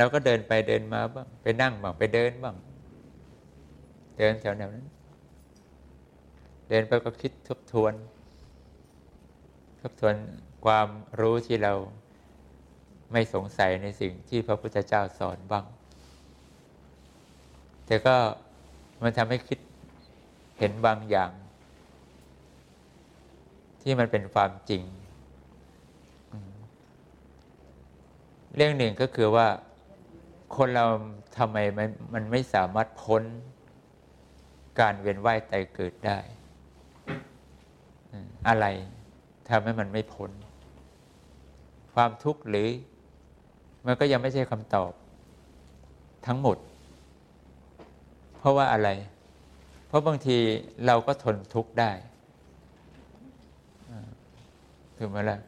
[0.00, 2.56] เราก็เดินไปเดินมาบ้าง ไปนั่งบ้างไปเดินบ้าง
[4.18, 4.86] เดินแถวแนวนั้น
[6.68, 7.92] เดินไปก็คิดทบทวน
[9.80, 10.14] ทบทวน
[10.64, 10.88] ความ
[11.20, 11.72] รู้ที่เรา
[13.12, 15.64] ไม่สงสัยในสิ่งที่พระพุทธเจ้าสอนบ้าง
[17.86, 18.16] แต่ก็
[19.02, 19.58] มันทำให้คิด
[20.58, 21.30] เห็นบางอย่าง
[23.82, 24.82] ที่มันเป็นความจริง
[28.56, 29.48] เรื่องหนึ่งก็คือว่า
[30.56, 30.86] คนเรา
[31.38, 33.22] ทำไมมันมันไม่สามารถพ้น
[34.80, 36.18] การเวียนว่ายตายเกิดได้
[38.48, 38.66] อะไร
[39.48, 40.30] ทำให้มันไม่พ้น
[41.94, 42.68] ความทุกข์หรือ
[43.86, 44.92] มันก็ยังไม่ใช่คำตอบ
[46.26, 46.56] ทั้งหมด
[48.38, 48.88] เพราะว่าอะไร
[49.86, 50.38] เพราะบางที
[50.86, 51.92] เราก็ทนทุกข์ได้
[54.98, 55.38] ถูกไหมล่ะ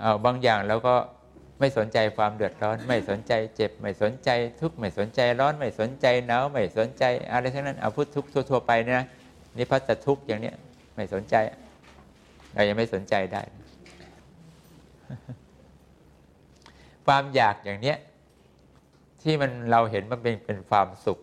[0.00, 0.94] เอาบางอย่างแล้วก็
[1.58, 9.02] ไม่สนใจความเดือดร้อน ไม่สนใจเจ็บ ไม่สนใจทุกข์ไม่สนใจร้อน ไม่สนใจหนาวไม่สนใจอะไรทั้งนั้นเอาพูดทุกข์ทั่วๆไปเนี่ย
[9.56, 10.56] นี่พัฒทุกข์อย่างเนี้ย
[10.96, 11.34] ไม่สนใจ
[12.54, 13.42] เรายังไม่สนใจได้
[17.06, 17.96] ความอยากอย่างเนี้ย
[19.22, 21.18] ที่มันเราเห็นมันเป็นเป็นความสุข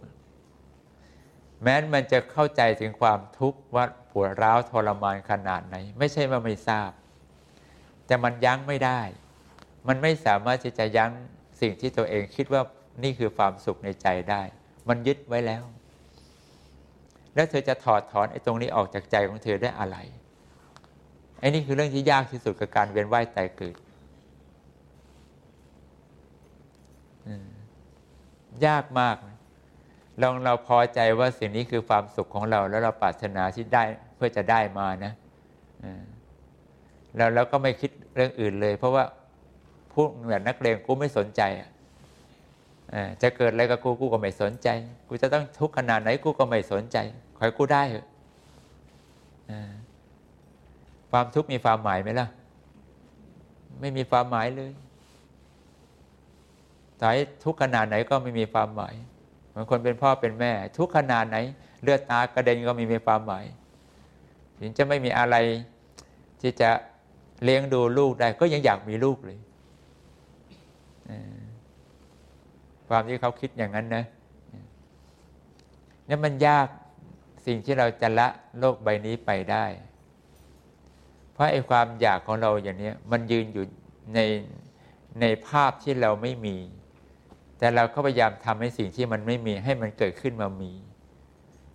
[1.62, 6.92] แม้นมันจะเข้าใจถึงความทุกข์ว่าปวดร้าวทรมานขนาดไหน ไม่ใช่ว่าไม่ทราบ
[8.06, 9.02] แต่มันยั้งไม่ได้
[9.88, 11.12] มันไม่สามารถที่จะยั้ง
[11.62, 12.62] สิ่งที่ตัวเองคิดว่า
[13.04, 14.42] นี่คือความสุขในใจได้
[14.90, 15.64] มันยึดไว้แล้ว
[17.36, 19.98] แล้วเธอจะถอดถอนไอ้ตรงนี้ออกจากใจของเธอได้อะไร
[21.40, 23.76] ไอ้นี่คือเรื่องที่ยากที่สุดกับการเวียนว่ายตายเกิด
[28.66, 29.16] ยากมาก
[30.22, 33.84] ลองเราพอใจว่าสิ่งนี้คือความสุขของเรา แล้วเราปรารถนาที่ได้
[34.16, 35.14] เพื่อจะได้มานะ
[37.18, 39.04] แล้วเราก็ไม่คิดเรื่องอื่นเลย เพราะว่า
[39.94, 41.42] พูดแบบนักเลงกูไม่สนใจ
[43.22, 44.68] จะเกิดอะไรกับกูกูก็ไม่สนใจ
[45.08, 46.98] กูจะต้องทุกข์ขนาดไหนกูก็ไม่สนใจ
[47.36, 48.06] ขอให้กูได้เถอะ
[51.12, 52.28] ความทุกข์มีความหมายไหมล่ะ
[53.80, 54.72] ไม่มีความหมายเลย
[57.00, 58.94] ต่อยทุกขนาดไหนก็ไม่มีความหมาย
[59.56, 61.38] บางคนเป็นพ่อเป็นแม่ ทุกขนาดไหน
[61.84, 63.46] เลือดตากระเด็นก็ไม่มีความหมาย
[64.60, 65.36] ถึงจะไม่มีอะไร
[66.42, 66.70] ที่จะ
[67.44, 69.40] เลี้ยงดูลูกได้ก็ยังอยากมีลูกเลย
[72.88, 74.04] ความที่เขาคิดอย่างนั้นนะ
[76.08, 76.68] นี่มันยาก
[77.46, 78.28] สิ่งที่เราจะละ
[78.60, 79.66] โลกใบนี้ไปได้
[81.34, 83.66] เพราะไอ้ความอยากของเราอย่างนี้มันยืนอยู่
[84.16, 84.20] ใน
[85.22, 86.58] ในภาพที่เราไม่มี
[87.58, 90.72] แต่เราก็พยายามทำให้สิ่งที่มันไม่มีให้มันเกิดขึ้นมามี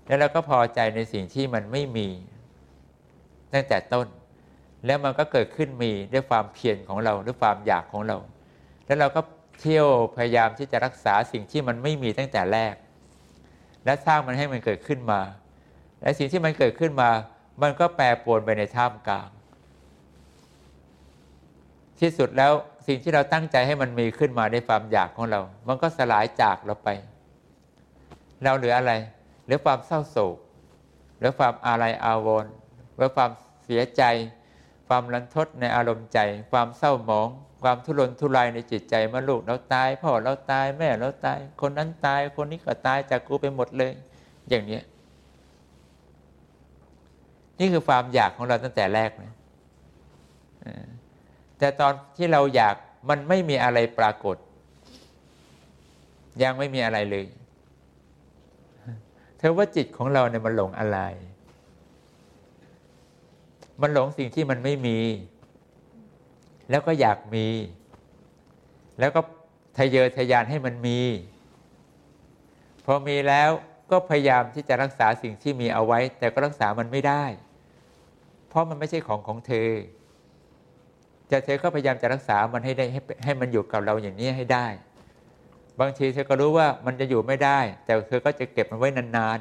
[0.06, 2.08] แล้วเราก็พอใจในสิ่งที่มันไม่มี
[3.52, 4.06] ตั้งแต่ต้น
[4.86, 8.18] แล้วมันก็เกิดขึ้นมีด้วยความเพียรของเราด้วยความอยากของเรา
[8.88, 9.20] แล้วเราก็
[9.60, 12.74] เที่ยวพยายามที่จะรักษาสิ่งที่มันไม่มีตั้งแต่แรก
[13.84, 15.20] และสร้างมันให้มันเกิดขึ้นมา
[16.00, 17.10] และสิ่งที่มันเกิดขึ้นมา
[17.62, 19.28] มันก็แปรปรวนไปในท่ามกลาง
[22.00, 22.52] ที่สุดแล้ว
[22.86, 26.88] สิ่งที่เราตั้งใจให้มันมีขึ้นมาในความอยากของเรา มันก็สลายจากเราไป
[28.44, 28.92] เราเหลืออะไร
[29.44, 30.36] เหลือความเศร้าโศก
[31.16, 32.52] เหลือความอาลัยอาวรณ์
[32.94, 33.30] เหลือความ
[33.64, 34.02] เสียใจ
[34.88, 36.18] ความรันทดในอารมณ์ใจ
[36.52, 37.28] ความเศร้าหมอง
[37.62, 43.92] ความทุรนทุรายในจิตใจมาลูกเราตายพ่อเราตายแม่เราตาย คนนั้นตายคนนี้ก็ตายจากกูไปหมดเลย
[44.48, 44.80] อย่างนี้
[47.58, 49.32] นี่คือความอยากของเราตั้งแต่แรกนะ
[51.58, 52.76] แต่ตอนที่เราอยาก
[53.08, 54.36] มันไม่มีอะไรปรากฏ
[56.42, 57.24] ยังไม่มีอะไรเลย
[59.38, 60.98] เธอว่าจิตของเราเนี่ยมันหลงอะไร
[63.82, 64.98] มันหลงสิ่งที่มันไม่มี
[66.70, 67.48] แล้วก็อยากมี
[68.98, 69.20] แล้วก็
[69.78, 71.00] ทะเยอทะยานให้มันมี
[72.84, 73.50] พอมีแล้ว
[73.90, 77.24] ก็พยายามที่จะรักษาสิ่งที่มีเอาไว้ แต่ก็รักษามันไม่ได้
[78.48, 79.70] เพราะมันไม่ใช่ของของเธอ
[81.30, 84.66] จะเธอก็พยายามจะรักษามันให้ได้ให้ให้มันอยู่กับเราอย่างนี้ให้ได้
[85.80, 89.38] บางทีเธอก็รู้ว่ามันจะอยู่ไม่ได้ แต่เธอก็จะเก็บมันไว้นาน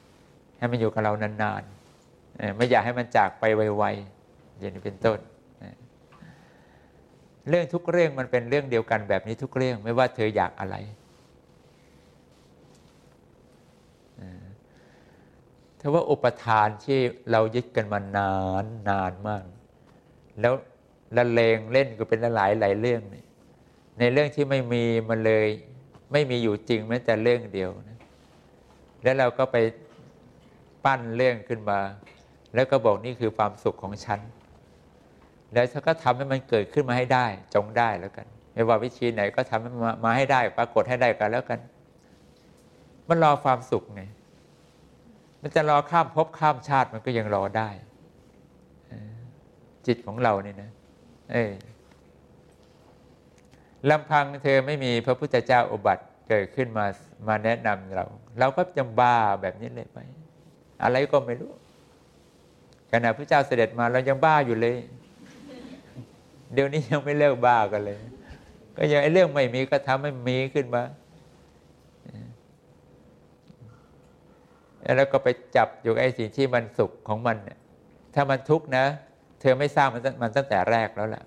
[0.00, 5.18] ๆให้มันอยู่กับเรานานๆไม่อยากให้มันจากไปไวๆอย่างนี้เป็นต้น
[7.48, 10.76] เรื่องทุกเรื่องมันเป็นเรื่องเดียวกันแบบนี้ทุกเรื่องไม่ว่าเธออยากอะไร
[15.78, 16.98] เธอว่าอุปทานที่
[17.30, 19.44] เรายึดกันมานานนานมาก
[20.40, 20.54] แล้ว
[21.16, 23.24] ละเลงเล่นก็เป็นหลายหลายเรื่องนี่
[23.98, 25.46] ในเรื่องที่ไม่มีมันเลย
[26.12, 27.98] ไม่มีอยู่จริงแม้แต่เรื่องเดียวนะ
[29.02, 29.56] แล้วเราก็ไป
[30.84, 31.78] ปั้นเรื่องขึ้นมา
[32.54, 34.20] แล้วก็บอกนี่คือความสุขของฉัน
[35.52, 41.58] แล้วเธอก็ทำให้มันเกิดขึ้นมาให้ได้ จงได้แล้วกัน ไม่ว่าวิธีไหนก็ทำมามาให้ได้ ปรากฏให้ได้กันแล้วกัน
[43.08, 44.02] มันรอความสุขไง
[45.42, 47.70] มันจะรอข้ามภพข้ามชาติมันก็ยังรอได้
[49.86, 50.70] จิตของเราเนี่ยนะ
[51.32, 51.52] เออ
[53.90, 56.86] ลำพังเธอไม่มีพระพุทธเจ้าอุบัติเกิดขึ้นมา
[57.28, 58.04] มาแนะนำเรา
[58.38, 59.98] เราก็ยังบ้าแบบนี้เลยไป
[60.82, 61.52] อะไรก็ไม่รู้
[62.92, 64.76] ขณะพระเจ้าเสด็จมาเรายังบ้าอยู่เลย
[66.52, 67.98] เดี๋ยวนี้ยังไม่เลิกบ้ากันเลย
[68.76, 70.82] ก็ยังไอ้เรื่องไม่มีก็ทำให้มีขึ้นมา
[74.96, 77.58] แล้วก็ไปจับอยู่ไอ้สิ่งที่มันสุขของมันเนี่ย
[78.14, 78.84] ถ้ามันทุกข์นะ
[79.40, 81.24] เธอไม่สร้างมันมันตั้งแต่แรกแล้วล่ะ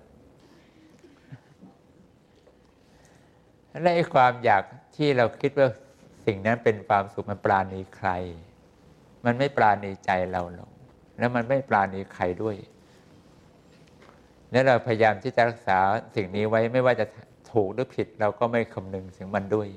[3.82, 4.62] และไอ้ความอยาก
[4.96, 5.68] ที่เราคิดว่า
[6.26, 8.08] สิ่งนั้นเป็นความสุขมันปราณีใคร
[9.24, 10.70] มันไม่ปราณีใจเราหรอก
[11.18, 12.56] แล้วมันไม่ปราณีใครด้วย
[14.50, 15.78] แล้วเราพยายามที่จะรักษา
[16.14, 17.06] สิ่งนี้ไว้ไม่ว่าจะ
[17.52, 19.68] ถูกหรือผิดเราก็ไม่คำนึงถึงมันด้วย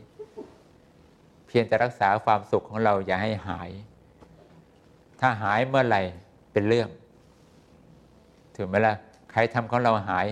[1.48, 3.70] เพียงแต่รักษาความสุขของเราอย่าให้หาย
[5.20, 6.02] ถ้าหายเมื่อไหร่
[6.54, 6.90] เป็นเรื่อง
[8.56, 8.94] ถึงไหมล่ะ
[9.32, 10.28] ใครทำของเราหาย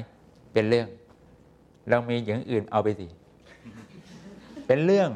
[0.54, 0.88] เป็นเรื่อง
[1.90, 3.07] เรามีอย่างอื่นเอาไปสิ
[4.68, 5.10] เป็นเรื่อง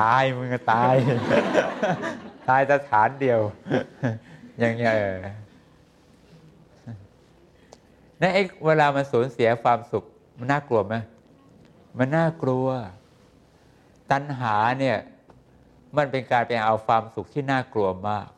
[0.00, 0.94] ตายมึงก็ตาย
[2.48, 3.40] ตายสถานเดียว
[4.58, 4.92] อย่างเงี้ย
[8.24, 10.04] นั่นไอ้เวลามันสูญเสียความสุข
[10.38, 10.94] มันน่ากลัวไหม
[11.98, 12.66] มันน่ากลัว
[14.12, 14.96] ตัณหาเนี่ย
[15.96, 18.28] มันเป็นการไปเอาความสุขที่น่ากลัวมาก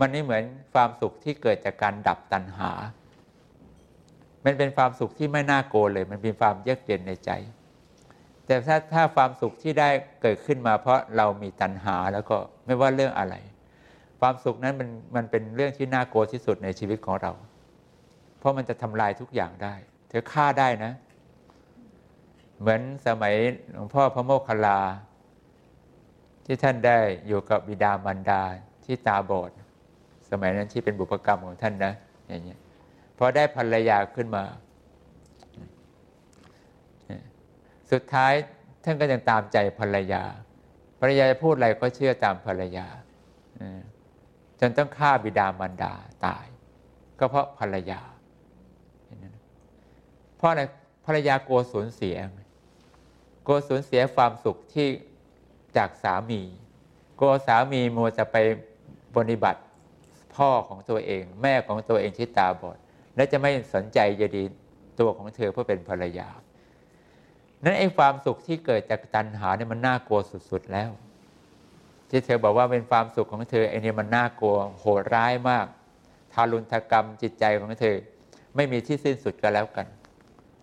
[0.00, 0.42] มันไม่เหมือน
[0.74, 2.70] ความสุขที่เกิดจากการดับตัณหา
[4.44, 7.30] มันเป็นความสุขที่ไม่น่าโกรธเลย มันเป็นความเยือกเย็นในใจ
[8.46, 9.88] แต่ถ้าถ้าความสุขที่ได้
[10.22, 12.36] เกิดขึ้นมา เพราะเรามีตัณหาแล้วก็
[12.66, 13.34] ไม่ว่าเรื่องอะไร
[14.20, 17.32] ความสุขนั้นมันมันเป็นเรื่องที่น่าโกรธที่สุดในชีวิตของเรา
[18.38, 19.74] เพราะมันจะทำลายทุกอย่างได้
[20.08, 20.92] เธอฆ่าได้นะ
[22.60, 23.34] เหมือนสมัย
[23.72, 24.80] หลวงพ่อพระโมคคัลลา
[26.46, 28.42] ที่ท่านได้อยู่กับบิดามารดา
[28.84, 29.50] ที่ตาบอด
[30.30, 31.92] สมัยนั้นที่เป็นบุพกรรมของท่านนะ
[32.28, 32.58] อย่างเงี้ย
[33.18, 34.44] พอได้ภรรยาขึ้นมา
[37.92, 38.32] สุดท้าย
[38.84, 40.22] ท่านก็ยังตามใจภรรยา
[41.00, 42.86] ภรรยาจะพูดอะไรก็เชื่อตามภรรยา
[44.60, 45.92] จนต้องฆ่าบิดามารดา
[46.26, 46.46] ตาย
[47.18, 48.00] ก็เพราะภรรยา
[50.36, 50.62] เพราะอะไร
[51.06, 52.16] ภรรยาโกสูญเสีย
[53.44, 54.88] โกสูญเสียความสุขที่
[55.76, 56.40] จากสามี
[57.16, 58.36] โกสามีมัวจะไป
[59.14, 59.60] ปฏิบัติ
[60.34, 62.78] พ่อของตัวเอง แม่ของตัวเองที่ตาบอด
[63.16, 64.42] และจะไม่สนใจจะดี
[65.00, 66.28] ตัวของเธอเพื่อเป็นภรรยา
[67.62, 70.90] นั้นไอ้ความสุขที่เกิดจากตัณหาเนี่ยมันน่ากลัวสุดๆแล้ว
[72.10, 75.66] ที่เธอบอกว่าเป็นความสุขของเธอไอ้นี่มันน่ากลัวโหดร้ายมาก
[76.32, 77.96] ทารุณกรรมจิตใจของเธอ
[78.56, 79.86] ไม่มีที่สิ้นสุดก็แล้วกัน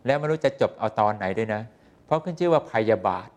[0.05, 1.61] แล้วไม่รู้จะจบเอาตอนไหนด้วยนะ
[2.05, 3.27] เพราะขึ้นชื่อว่าพยาบาท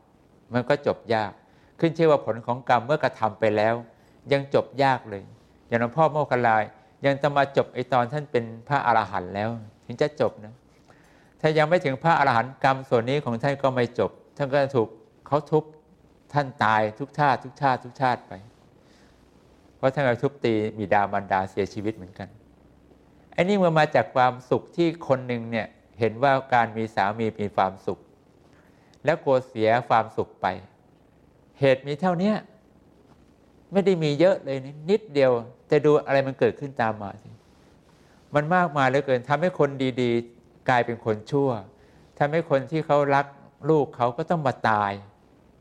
[0.55, 1.33] มันก็จบยาก
[1.81, 3.75] ขึ้นชื่อว่าผลของกรรมเมื่อกระทำไปแล้ว
[4.33, 5.23] ยังจบยากเลย
[5.69, 6.63] อย่างหลวงพ่อโมคคลาย
[7.07, 9.49] ยังจะมาจบไอตอนท่านเป็นพระอรหันต์แล้ว
[9.87, 10.55] ถึงจะจบนะ
[11.41, 14.89] ถ้ายังไม่ถึงพระอรหันต์กรรมส่วนนี้ของท่านก็ไม่จบ ท่านก็ถูก
[15.27, 15.65] เขาทุบ
[16.33, 18.33] ท่านตายทุกชาติ ทุกชาติ ทุกชาติไป
[19.77, 22.29] เพราะท่านก็ทุบตีบิดามารดาเสียชีวิตเหมือนกัน
[23.33, 25.67] ไอ้นี่มันมาจากความสุขที่คนหนึ่งเนี่ย
[25.99, 27.99] เห็นว่าการมีสามีมีความสุข
[29.05, 30.47] แล้วกลัวเสียความสุขไป
[31.61, 32.33] เหตุมีเท่านี้
[33.73, 34.59] ไม่ได้มีเยอะเลย
[34.91, 35.33] นิดเดียว
[35.69, 37.31] แต่ดูอะไรมันเกิดขึ้นตามมาสิ
[38.35, 39.71] มันมากมายเหลือเกินทำให้คน
[40.03, 41.51] ดีๆ กลายเป็นคนชั่ว
[42.19, 43.27] ทำให้คนที่เขารัก
[43.71, 44.93] ลูกเขาก็ต้องมาตาย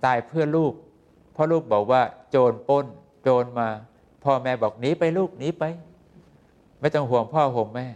[0.06, 0.74] ตายเพื่อลูก
[1.34, 2.86] เพราะลูกบอกว่าโจรป้น
[3.24, 3.68] โจรมา
[4.24, 5.64] พ่อแม่บอกหนีไปลูกหนีไป
[6.80, 7.88] ไม่ต้องห่วงพ่อห่วงแม่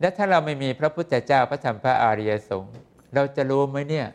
[0.00, 2.74] และถ้าเราไม่มีพระพุทธเจ้าพระธรรมพระอริยสงฆ์
[3.14, 4.06] เราจะรู้ไหมเนี่ย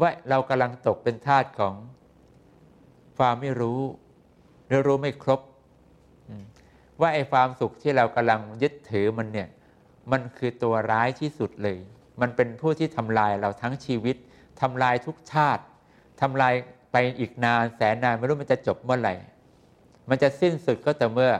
[0.00, 1.74] ว่าเรากำลังตกเป็นทาสของ
[3.18, 3.80] ความไม่รู้
[4.66, 5.40] หรือรู้ไม่ครบ
[7.00, 9.48] ว่าไอ้ความสุขที่เรากำลังยึดถือมันเนี่ย
[10.12, 11.78] มันคือตัวร้ายที่สุดเลย
[12.20, 14.16] มันเป็นผู้ที่ทำลายเราทั้งชีวิต
[14.60, 15.62] ทำลายทุกชาติ
[16.20, 16.54] ทำลาย
[16.92, 19.14] ไปอีกนานแสนนานไม่รู้มันจะจบเมื่อไหร่
[20.08, 21.30] มันจะสิ้นสุดก็แต่เมื่อ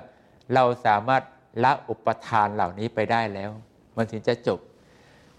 [0.54, 1.22] เราสามารถ
[1.62, 3.50] ละอุปทานเหล่านี้ไปได้แล้ว
[3.96, 4.60] มันถึงจะจบ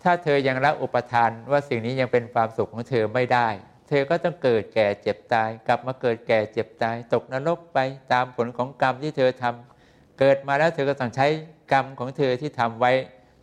[0.04, 3.48] ถ้าเธอยังละอุปทานว่าสิ่งนี้ยังเป็นความสุขของเธอไม่ได้
[3.90, 7.80] เธอก็ต้องเกิดแก่เจ็บตาย กลับมาเกิดแก่เจ็บตาย ตกนรกไป
[8.14, 11.28] ตามผลของกรรมที่เธอทำเกิดมาแล้วเธอก็ต้องใช้
[11.72, 12.92] กรรมของเธอที่ทำไว้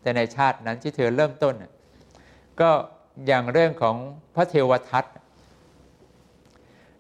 [0.03, 1.55] แต่ในชาตินั้นที่เธอเริ่มต้น
[2.61, 2.71] ก็
[3.27, 3.97] อย่างเรื่องของ
[4.35, 5.05] พระเทวทัต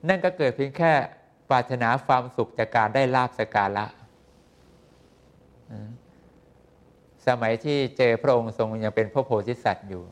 [0.09, 0.93] นั่นก็เกิดเพียงแค่
[1.51, 3.87] ปรารถนาความสุขจากการได้ลาบสการละ
[7.27, 10.03] สมัยที่เจอพระองค์ทรงยังเป็นพระโพธิสัตว์อยู่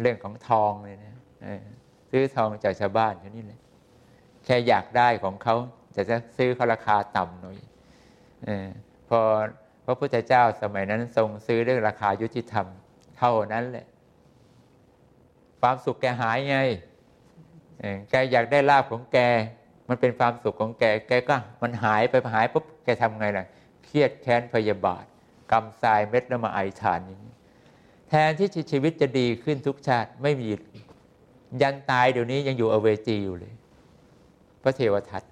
[0.00, 1.14] เรื่องของทองเลยนะ
[2.10, 3.60] ซื้อทองจากชาวบ้านแค่นี้เลย
[4.44, 5.54] แค่อยากได้ของเขา
[5.94, 7.56] จะจะซื้อเขาราคาต่ำหน่อย
[8.48, 8.50] อ
[9.08, 9.20] พอ
[9.84, 12.66] พระพุทธเจ้าสมัยนั้นทรงซื้อเรื่องราคายุติธรรม
[13.18, 13.86] เท่านั้นแหละ
[15.60, 16.58] ความสุขแกหายไง
[18.10, 19.18] แกอยากได้ลาบของแก
[19.88, 23.46] มันเป็นความสุขของแก แกก็มันหายไปหายปุ๊บแกทำไงล่ะ
[23.84, 25.04] เครียดแค้นพยาบาท
[25.52, 27.34] กำทรายเม็ดแล้วมาไอฐานอย่างนี้
[28.08, 30.48] แทนที่ชีวิตจะดีขึ้นทุกชาติไม่มี
[31.62, 33.54] ยันตายเดี๋ยวนี้ยังอยู่อเวจีอยู่เลย
[34.62, 35.22] พระเทวทัต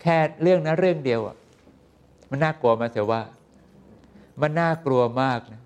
[0.00, 1.36] แค่เรื่องนั้นเรื่องเดียวอะ
[2.30, 3.22] มันน่ากลัวมาเสียว่า
[4.40, 5.62] มันน่ากลัวมากนะ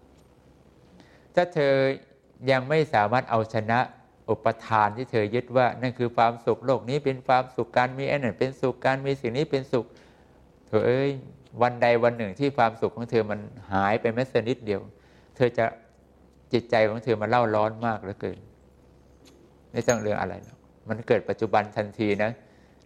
[1.34, 1.74] ถ้าเธอ
[2.50, 3.78] ยังไม่สามารถเอาชนะ
[4.30, 9.86] อุปทานที่เธอยึดว่า นั่นคือความสุขโลกนี้เป็นความสุขการมีอันนั้นเป็นสุขการมีสิ่งนี้เป็นสุข
[10.66, 11.10] เธอเอ้ย
[11.62, 13.40] วันใดวันหนึ่งที่ความสุขของเธอมัน
[13.72, 14.80] หายไปแม้สันิดเดียว
[15.36, 15.64] เธอจะ
[16.52, 18.38] จิตใจของเธอมันเล่าร้อนมากเหลือเกิน
[19.72, 20.34] ไม่ต้องเรื่องอะไร
[20.88, 22.30] มันเกิดปัจจุบันทันทีนะ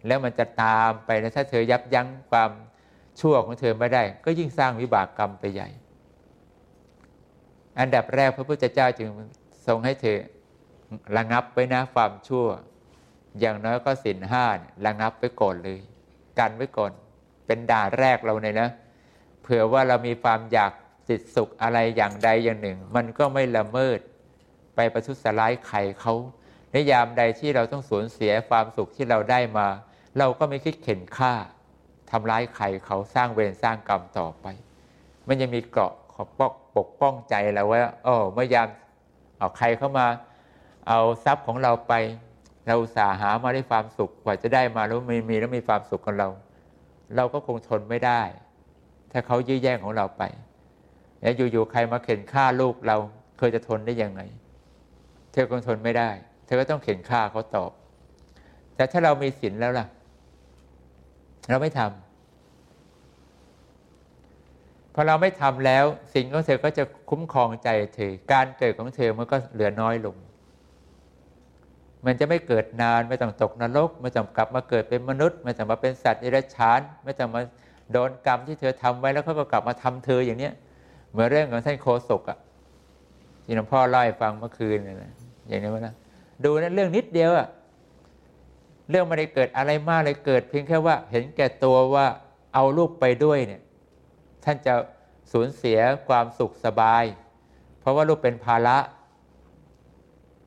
[0.07, 2.51] แล้วมันจะตามไปนะถ้าเธอยับยั้งความ
[3.19, 5.69] ชั่วของเธอไม่ได้ ก็ยิ่งสร้างวิบากกรรมไปใหญ่
[7.79, 9.09] อันดับแรกพระพุทธเจ้าจึง
[9.67, 10.17] ทรงให้เธอ
[11.17, 12.45] ระงับไว้นะความชั่ว
[13.39, 14.45] อย่างน้อยก็สินห้า
[14.85, 15.79] ระงับไว้ก่อนเลย
[16.39, 16.91] กันไว้ก่อน
[17.49, 18.69] เป็นด่านแรกเราเนี่ยนะ
[19.41, 20.71] เผื่อว่าเรามีความอยาก
[21.09, 23.99] ติดสุขอะไรอย่างใดอย่างหนึ่ง มันก็ไม่ละเมิด
[24.75, 26.13] ไปประทุษร้ายใครเขา
[26.71, 29.67] ในยามใดที่เราต้องสูญเสียความสุขที่เราได้มา
[30.19, 31.33] เราก็ไม่คิดเข็นฆ่า
[32.11, 34.45] ทำร้ายใครเขาสร้างเวรสร้างกรรมต่อไป
[35.27, 38.67] มันยังมีเกราะของปกปกป้องใจเราว่าโอ้เมื่อยาม
[39.37, 40.07] เอาใครเข้ามา
[40.87, 41.93] เอาทรัพย์ของเราไป
[42.67, 46.29] เราสาหามาได้ความสุขกว่าจะได้มาแล้วม่มีแล้วมีความสุขของเรา
[47.15, 48.21] เราก็คงทนไม่ได้
[49.11, 50.23] ถ้าเขายื้อแย่งของเราไป
[51.21, 52.97] แล้วอยู่ๆใครมาเข็นฆ่าลูกเรา
[53.37, 54.21] เคยจะทนได้ยังไง
[55.31, 56.09] เธอคงทนไม่ได้
[56.45, 57.71] เธอก็ต้องเข็นฆ่าเขาตอบ
[58.75, 59.87] แต่ถ้าเรามีศีลแล้วล่ะ
[61.49, 61.91] เราไม่ทำ
[64.93, 70.15] พอเราไม่ทำแล้วสิ่งของเธอก็จะคุ้มครองใจเธอ การเกิดของเธอมันก็เหลือน้อยลง
[72.05, 77.41] มันจะไม่เกิดนานไม่ต้องตกนรก ไม่ต้องกลับมาเกิดเป็นมนุษย์ ไม่ต้องมาเป็นสัตว์อิรัชาน ไม่ต้องมา
[77.91, 80.53] โดนกรรมที่เธอทำไว้แล้วเขาก็กลับมาทำเธออย่างเนี้ย
[81.11, 82.37] เหมือนเรื่องของท่านโคศกอะ
[83.45, 85.11] ที่หลวงพ่อเล่าให้ฟังเมื่อคืนนะ
[85.47, 85.93] อย่างนี้ว่านะ
[86.43, 87.47] ดูนะเรื่องนิดเดียวอะ
[88.89, 92.05] เรื่องไม่ได้เกิดอะไรมากเลยเกิด เพียงแค่ว่าเห็นแก่ตัวว่า
[92.53, 93.61] เอาลูกไปด้วยเนี่ย
[94.43, 94.73] ท่านจะ
[95.31, 97.03] สูญเสียความสุขสบาย
[97.79, 98.77] เพราะว่าลูกเป็นภาระ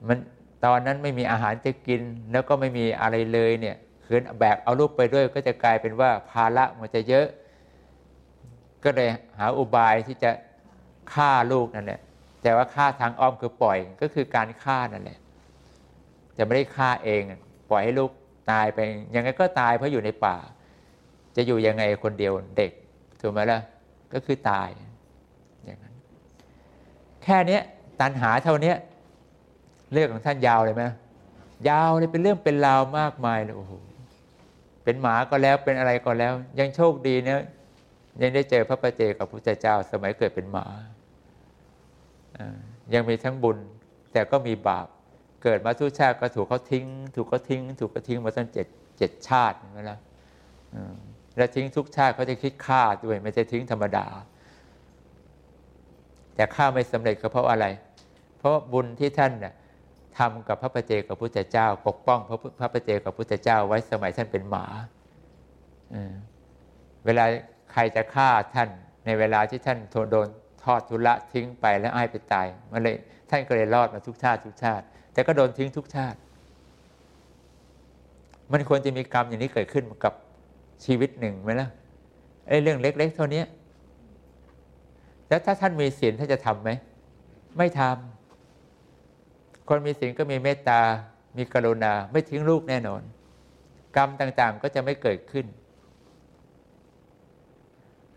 [0.09, 0.19] มัน
[0.65, 2.01] ตอนนั้นไม่มีอาหารจะกิน
[2.33, 3.77] แล้วก็ไม่มีอะไรเลยเนี่ย
[4.07, 7.27] คือแบกเอาลูกไปด้วยก็จะกลายเป็นว่าภาระมันจะเยอะ
[8.85, 10.31] ก็เลยหาอุบายที่จะ
[11.13, 12.01] ฆ่าลูกนั่นแหละ
[12.43, 15.19] แต่ว่าฆ่าทางอ้อมคือปล่อยก็คือการฆ่านั่นแหละ
[16.37, 17.23] จะไม่ได้ฆ่าเอง
[17.71, 18.11] ปล่อยให้ลูก
[18.51, 18.79] ตายไป
[19.15, 20.37] ยังไงก็ตายเพราะอยู่ในป่า
[21.37, 22.71] จะอยู่ยังไงคนเดียวเด็ก
[23.21, 23.61] ถูกไหมล่ะ
[24.13, 24.69] ก็คือตาย
[25.65, 25.95] อย่างนั้น
[27.23, 27.59] แค่นี้
[28.01, 28.75] ตันหาเท่านี้
[29.93, 30.85] เรื่องของท่านยาวเลยไหม
[31.69, 33.73] ยาวเลยเป็นเรื่องเป็นราวมากมายเลยโอ้โห
[34.85, 37.41] เป็นหมาก็แล้วเป็นอะไรก็แล้ว ยังโชคดีเนี่ย
[38.23, 40.67] ยังได้เจอพระประเจกับพระเจ้า สมัยเกิดเป็นหมา
[42.95, 43.59] ยังมีทั้งบุญ
[44.13, 44.87] แต่ก็มีบาป
[45.43, 48.67] เกิดมาทุกชาติก็ถูกเขาทิ้ง ถูกเขาทิ้ง ถูกเขาทิ้งมาตั้งเจ็ด
[48.99, 49.99] เจ็ดชาติเห็นไหมล่ะ
[51.37, 54.07] แล้วทิ้งทุกชาติเขาจะคิดฆ่าด้วยไม่ใช่ทิ้งธรรมดา
[56.35, 57.67] แต่ฆ่าไม่สำเร็จก็เพราะอะไร
[58.39, 59.55] เพราะบุญที่ท่านเนี่ย
[60.19, 64.67] ทำกับพระประเจกับพุทธเจ้า ปกป้องพระพระประเจกับพุทธเจ้าไว้สมัยท่านเป็นหมา
[67.05, 67.25] เวลา
[67.73, 68.69] ใครจะฆ่าท่าน
[69.05, 69.79] ในเวลาที่ท่าน
[70.11, 70.29] โดน
[70.65, 72.97] ทอดทุละทิ้งไปแล้วอ้ายไปตายมันเลย
[73.31, 76.19] ท่านก็เลยรอดมาทุกชาติทุกชาติ แต่ก็โดนทิ้งทุกชาติ
[78.53, 80.15] มันควรจะมีกรรมอย่างนี้เกิดขึ้นกับ
[80.85, 81.69] ชีวิตหนึ่งไหมล่ะ
[82.49, 83.43] ไอ้เรื่องเล็ก ๆ เท่านี้
[85.29, 86.71] แล้วถ้าท่านมีศีลท่านจะทำไหม
[87.59, 88.12] ไม่ทำ
[89.75, 90.81] คนมีศีลก็มีเมตตา
[91.37, 93.03] มีกรุณา ไม่ทิ้งลูกแน่นอน
[93.97, 95.47] กรรมต่างๆก็จะไม่เกิดขึ้น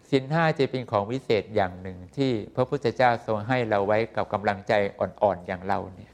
[0.10, 6.12] ศีลห้าจะเป็นของวิเศษอย่างหนึ่งที่พระพุทธเจ้าทรงให้เราไว้กับกำลังใจอ่อนๆอย่างเราเนี่ย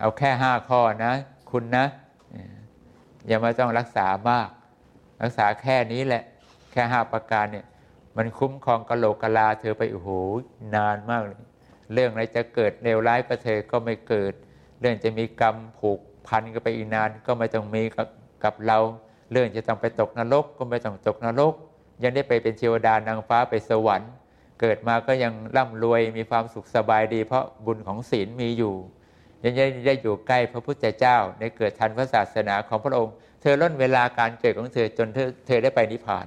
[0.00, 1.12] เอาแค่ห้าข้อนะ
[1.50, 1.84] คุณนะ
[3.26, 4.48] อย่ามาต้องรักษามาก
[5.22, 6.22] รักษาแค่นี้แหละ
[6.72, 7.66] แค่ห้าประการเนี่ย
[8.16, 10.10] มันคุ้มครองกะโหลกกะลาเธอไปโอ้โห
[10.74, 11.51] นานมากเลย
[11.92, 14.32] เรื่องอะไรจะเกิดเลวร้ายกับเธอก็ไม่เกิด
[14.80, 17.82] เรื่องจะมีกรรมผูกพันกันไปอีกนานก็ไม่ต้องมี
[18.44, 18.78] กับเรา
[19.32, 21.54] เรื่องจะต้องไปตกนรกก็ไม่ต้องตกนรก
[22.02, 24.10] ยังได้ไปเป็นเทวดานางฟ้าไปสวรรค์
[24.60, 28.74] เกิดมาก็ยังร่ำรวยมีความสุขสบายดี เพราะบุญของศีลมีอยู่
[29.44, 29.54] ยัง
[29.86, 36.26] ได้อยู่ใกล้พระพุทธเจ้าได้เกิดทันพระศาสนาของพระองค์ เธอล่นเวลาการเกิดของเธอจนเธอเธอได้ไปนิพพาน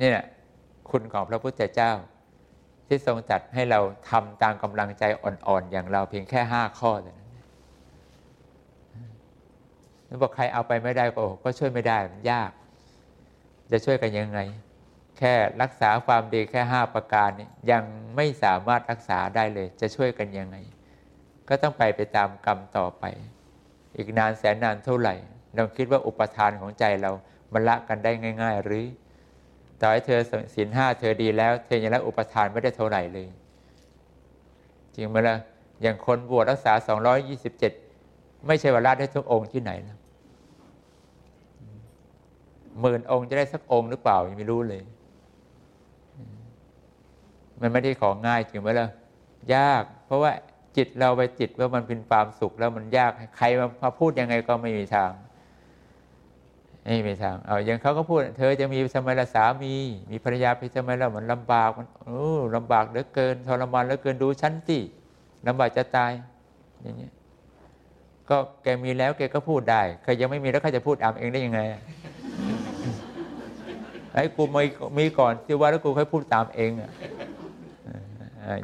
[0.00, 0.26] นี่แหละ
[0.90, 1.92] คุณของพระพุทธเจ้า
[2.86, 7.28] ที่ทรงจัดให้เราทำตามกำลังใจอ่อนๆ อย่างเราเพียงแค่ห้าข้อเท่านั้น
[10.06, 12.50] แล้วบอกใครเอาไปไม่ได้ก็ก็ช่วยไม่ได้มันยาก
[13.72, 14.40] จะช่วยกันยังไง
[15.18, 17.84] แค่รักษาความดีแค่ห้าประการนี้ยัง
[18.16, 20.56] ไม่สามารถรักษาได้เลย จะช่วยกันยังไง
[21.48, 23.04] ก็ต้องไปไปตามกรรมต่อไป
[23.96, 25.14] อีกนานแสนนานเท่าไหร่
[25.54, 27.10] เราคิดว่าอุปทานของใจเรา
[27.52, 28.12] มันละกันได้
[28.42, 28.84] ง่าย ๆ หรือ
[29.80, 30.20] ต่อให้เธอ
[30.54, 33.26] ศีลห้าเธอดีแล้ว เธอยังละอุปทานไม่ได้เท่าไหร่เลย
[34.94, 35.36] จริงไหมล่ะ
[35.82, 36.72] อย่างคนบวชรักษา
[37.38, 39.98] 227 ไม่ใช่ว่าละได้ทุกองค์ที่ไหนนะ
[42.80, 44.82] หมื่นองค์จะได้สักองค์หรือเปล่ายังไม่รู้เลย
[47.60, 48.88] มันไม่ได้ของง่ายจริงไหมล่ะ
[49.54, 50.32] ยาก เพราะว่า
[50.76, 53.46] จิตเราไปจิตว่ามันเป็นความสุขแล้วมันยาก ใคร
[53.82, 55.10] มาพูดยังไงก็ไม่มีทาง
[56.86, 59.74] ไม่มีทางเอาอย่างเขาก็พูด เธอจะมีสมัยละสามี
[60.10, 62.24] มีภรรยาไปสมัยละมันลำบากมันโอ้
[62.56, 64.82] ลำบากเหลือเกินทรมานเหลือเกินดูชั้นที่
[65.46, 66.12] ลำบากจะตาย
[66.82, 67.12] อย่างเงี้ย
[68.30, 71.60] ก็แกมีแล้วแกก็พูดได้ใครยังไม่มีแล้วใครจะพูดอามเองได้ยังไง
[74.12, 74.62] ไอ้กูมี
[74.98, 76.90] มีก่อนที่ว่าแล้วกูค่อยพูดตามเองอะ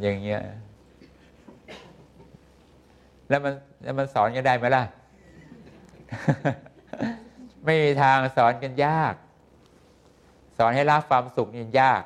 [0.03, 0.41] อย่างเงี้ย
[3.29, 3.53] แล้วมัน
[3.83, 4.85] แล้วมันสอนกันได้ไหมล่ะ
[7.65, 9.15] ไม่มีทางสอนกันยาก
[10.59, 12.03] สอนให้ละความสุขนี่ยาก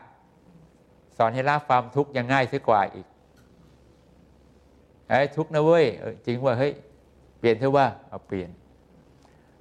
[1.17, 3.07] สอนให้ละความทุกข์ยังง่ายซะกว่าอีก
[5.09, 5.85] ไอ้ทุกข์นะเว้ย
[6.27, 6.73] จริงว่าเฮ้ย
[7.39, 8.51] เปลี่ยนเถอะว่าเอาเปลี่ยน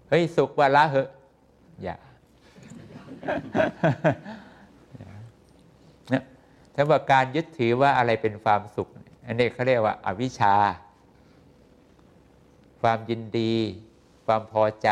[0.10, 1.10] เฮ้ยสุขว่าละเหอะ
[1.84, 1.98] อย่า
[6.10, 6.24] เนี่ย
[6.74, 8.88] ถ้าว่าการยึดถือว่าอะไรเป็นความสุข
[9.26, 10.56] อันนี้เขาเรียกว่าอาวิชชา
[12.82, 13.54] ความยินดี
[14.26, 14.90] ความพอใจ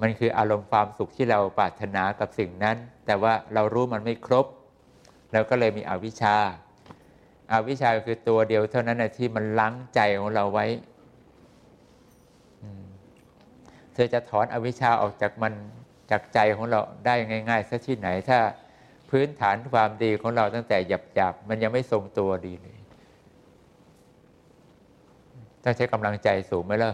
[0.00, 4.46] มันคืออารมณ์ความสุขที่เราปรารถนากับสิ่งนั้น แต่ว่าเรารู้มันไม่ครบ
[5.32, 6.36] เราก็เลยมีอวิชชา
[7.52, 10.66] อาวิชชาคือตัวเดียวเท่านั้นนะที่มันลังใจของเราไว้
[13.94, 15.52] เธอจะถอนอวิชชาออกจากมัน
[16.10, 18.38] จากใจของเราได้ง่ายๆสักที่ไหน ถ้า
[19.10, 22.78] พื้นฐานความดีของเราตั้งแต่หยาบๆมันยังไม่ทรงตัวดีเลย
[25.64, 26.92] ต้องใช้กำลังใจสูงไหมล่ะ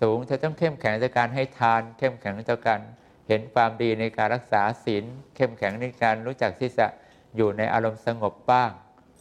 [0.00, 2.80] สูง เธอต้องเข้มแข็งในการให้ทาน เข้มแข็งในการ
[3.28, 5.04] เห็นความดีในการรักษาศีล
[5.36, 6.86] เข้มแข็งในการรู้จักที่จะ
[7.36, 8.70] อยู่ในอารมณ์สงบบ้าง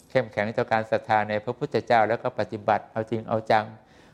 [0.10, 3.66] เข้มแข็งในการศรัทธาในพระพุทธเจ้าแล้วก็ปฏิบัติเอาจริงเอาจัง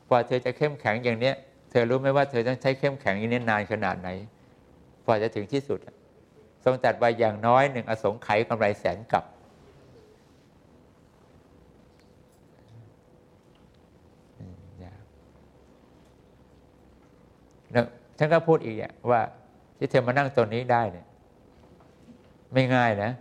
[0.08, 1.36] พอเธอจะเข้มแข็งอย่างเนี้ย
[1.72, 4.10] เธอรู้ไหมว่าเธอต้องใช้เข้มแข็งอย่างนี้นานขนาดไหน
[5.06, 5.80] พอจะถึงที่สุด
[6.64, 9.24] ทรงจัดไว้อย่างน้อยหนึ่งอสงไขยกำไรแสนกับ
[14.80, 14.98] แล้ว
[18.18, 18.78] ท่านก็พูดอีก
[19.12, 19.22] ว่า
[19.78, 21.06] ที่เธอมานั่งตรงนี้ได้เนี่ย
[22.54, 23.12] ไม่ง่ายนะ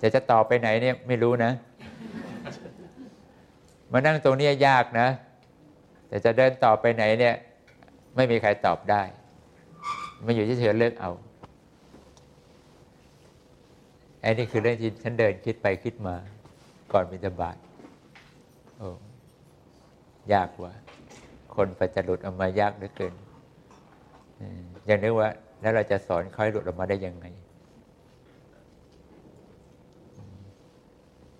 [0.00, 1.52] จะจะต่อไปไหนเนี่ยไม่รู้นะ
[3.92, 5.08] มานั่งตรงนี้ยากนะ
[6.08, 7.34] แต่จะเดินต่อไปไหนเนี่ย
[8.16, 9.02] ไม่มีใครตอบได้
[10.24, 11.10] มาอยู่ที่เธอเลือกเอา
[14.20, 16.14] ไอ้นี่คือเรื่องที่ฉันเดินคิดไปคิดมา
[16.92, 17.56] ก่อนบิณฑบาต
[20.32, 20.72] ยากกว่า
[21.54, 23.14] คนไปจะหลุดออกมายากเหลือเกิน
[24.86, 27.26] อย่างนึกว่า แล้วเราจะสอนค่อยหลุดออกมาได้ยังไง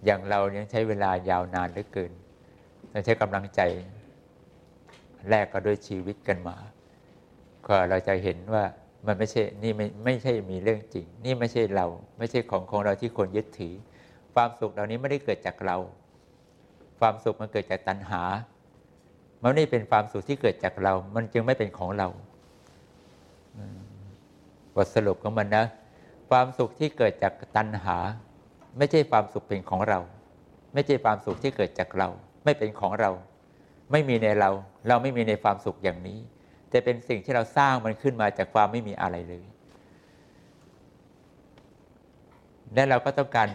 [0.04, 2.12] อย่างเรายังใช้เวลายาวนานเหลือเกิน
[2.92, 3.60] ต้องใช้กำลังใจ
[5.28, 6.56] แลกก็ด้วยชีวิตกันมา
[7.66, 8.64] ก็เราจะเห็นว่า
[9.06, 11.86] มันไม่ใช่ นี่ไม่ไม่ใช่มีเรื่องจริง นี่ไม่ใช่เรา
[12.18, 13.74] ไม่ใช่ของของเราที่คนยึดถือ
[14.34, 15.76] ความสุขเหล่านี้ไม่ได้เกิดจากเรา
[17.00, 18.22] ความสุขมันเกิดจากตัณหา
[19.46, 22.08] มันไม่เป็นความสุขที่เกิดจากเรา มันจึงไม่เป็นของเรา
[24.74, 25.64] บทสรุปของมันนะ
[26.30, 27.96] ความสุขที่เกิดจากตัณหา
[28.78, 29.98] ไม่ใช่ความสุขเป็นของเรา
[30.74, 32.08] ไม่ใช่ความสุขที่เกิดจากเรา
[32.44, 33.10] ไม่เป็นของเรา
[33.92, 34.50] ไม่มีในเรา
[34.88, 36.18] เราไม่มีในความสุขอย่างนี้
[36.70, 39.44] แต่เป็นสิ่งที่เราสร้างมันขึ้นมาจากความไม่มีอะไรเลย
[42.74, 43.48] และเราก็ต้องการ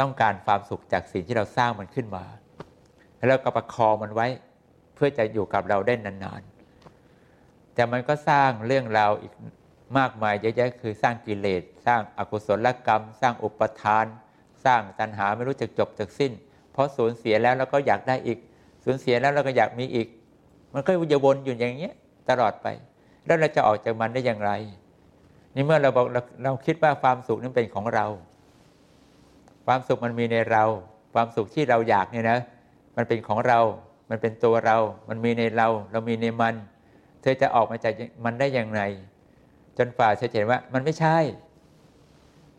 [0.00, 2.24] ต้องการความสุขจากสิ่งที่เราสร้างมันขึ้นมา
[3.28, 4.26] แล้วก็ประคองมันไว้
[4.96, 9.32] เพื่อจะอยู่กับเราได้นานๆ แต่มันก็สร้างเรื่องราวอีก
[9.98, 14.06] มากมายเยอะแยะคือสร้างกิเลส สร้างอกุศลกรรม สร้างอุปทาน
[14.64, 16.32] สร้างตัณหาไม่รู้จักจบจากสิ้น
[16.72, 18.38] เพราะสูญเสียแล้วเราก็อยากได้อีก
[18.84, 20.08] สูญเสียแล้วเราก็อยากมีอีก
[20.72, 21.94] มมันก็จะวนอยู่อย่างเงี้ย
[22.30, 22.66] ตลอดไป
[23.26, 24.52] แล้วเราจะออกจากมันได้อย่างไร
[25.54, 28.06] นี่เมื่อเราบอกเราเราคิดว่าความสุขนั้นเป็นของเรา
[29.66, 30.64] ความสุขมันมีในเรา
[31.14, 32.38] ความสุขที่เราอยากเนี่ยนะ
[32.96, 33.60] มันเป็นของเรา
[34.10, 34.76] มันเป็นตัวเรา
[35.08, 36.54] มันมีในเรา เรามีในมัน
[37.22, 37.92] เธอจะออกมาจาก
[38.24, 38.82] มันได้อย่างไร
[39.76, 41.16] จนฝ่าเธอเห็นว่ามันไม่ใช่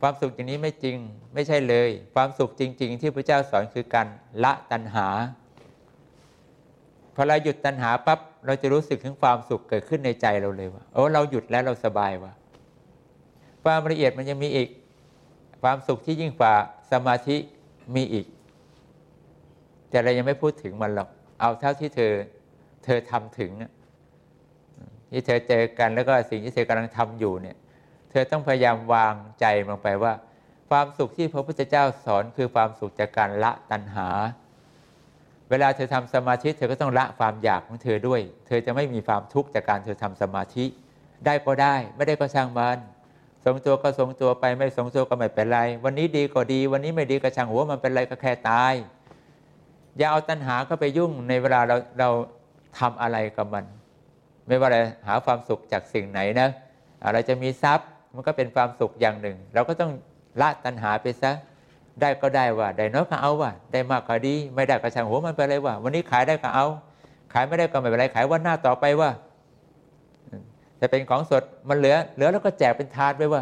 [0.01, 0.97] ความสุขอย่างนี้ไม่จริง
[1.33, 4.07] ไม่ใช่เลย ความสุขจริง ๆ ที่พระเจ้าสอนคือการ
[4.43, 5.07] ละตัณหา
[7.15, 12.33] พอเราหยุดตัณหาปั๊บ เราจะรู้สึกถึงความสุขเกิดขึ้นในใจเราเลยว่า โอ้ เราหยุดแล้วเราสบายว่ะ
[13.63, 14.69] ความละเอียดมันยังมีอีก
[15.61, 16.53] ความสุขที่ยิ่งกว่า
[16.91, 17.37] สมาธิ
[17.95, 18.25] มีอีก
[19.89, 22.13] แต่เรายังไม่พูดถึงมันหรอก เอาเท่าที่เธอ
[22.83, 23.51] เธอทำถึง
[25.11, 27.57] ที่เธอเจอกันแล้วก็สิ่งที่เธอกำลังทำอยู่เนี่ย
[28.11, 30.13] เธอต้องพยายามวางใจลงไปว่า
[30.69, 34.09] ความสุขที่พระพุทธเจ้าสอนคือความสุขจากการละตัณหา
[35.49, 40.65] เวลาเธอทำสมาธิเธอก็ต้องละความอยากของเธอด้วย เธอจะไม่มีความทุกข์จากการเธอทำสมาธิ
[41.25, 42.77] ได้ก็ได้ ไม่ได้ก็ช่างมัน
[43.45, 48.73] ทรงตัวก็ทรงตัวไปไม่ทรงตัวก็ไม่เป็นไร วันนี้ดีก็ดี วันนี้ไม่ดีก็ช่างหัวมันเป็นไรก็แค่ตาย
[49.97, 52.09] อย่าเอาตัณหาเข้าไปยุ่งในเวลาเราเรา
[52.79, 53.65] ทำอะไรกับมัน
[54.47, 56.49] ไม่ว่าอะไรหาความสุขจากสิ่งไหนนะ
[57.13, 59.91] เราจะมีทรัพย์มันก็เป็นความสุขอย่างหนึ่ง เราก็ต้อง
[60.41, 61.31] ละตัณหาไปซะ
[62.01, 66.65] ได้ก็ได้ว่าได้น้อยก็เอาว่าได้มากก็ดี ไม่ได้ก็ช่างหัวมันไปเลยว่า วันนี้ขายได้ก็เอา
[67.33, 69.09] ขายไม่ได้ก็ไม่เป็นไรขายวันหน้าต่อไปว่า
[70.79, 73.41] จะเป็นของสดมันเหลือ เหลือแล้วก็แจกเป็นทานไปว่า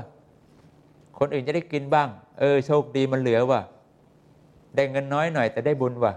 [1.19, 2.07] คนอื่นจะได้กินบ้าง
[2.39, 3.61] เออโชคดีมันเหลือว่า
[4.75, 6.13] ได้เงินน้อยหน่อย แต่ได้บุญว่า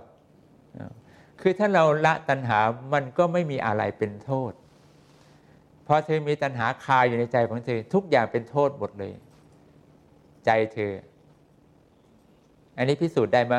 [1.41, 2.59] คือถ้าเราละตัณหา
[2.93, 4.53] มันก็ไม่มีอะไรเป็นโทษ
[5.87, 9.13] พอเธอมีตัณหาคาอยู่ในใจของเธอ ทุกอย่างเป็นโทษหมดเลย
[10.45, 10.93] ใจเธอ
[12.77, 13.55] อันนี้พิสูจน์ได้ไหม